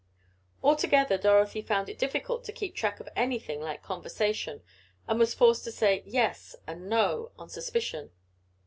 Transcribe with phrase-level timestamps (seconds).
[0.63, 4.63] Altogether Dorothy found it difficult to keep track of anything like conversation,
[5.07, 8.09] and was forced to say "yes" and "no" on suspicion.